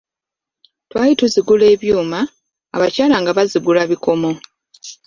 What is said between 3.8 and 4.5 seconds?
bikomo.